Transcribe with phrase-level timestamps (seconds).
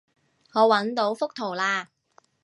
[0.53, 1.89] 我搵到幅圖喇